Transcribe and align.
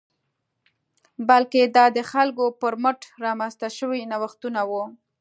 بلکې 1.29 1.61
دا 1.75 1.85
د 1.97 1.99
خلکو 2.11 2.45
پر 2.61 2.73
مټ 2.83 2.99
رامنځته 3.25 3.67
شوي 3.77 4.01
نوښتونه 4.11 4.61
وو 4.69 4.83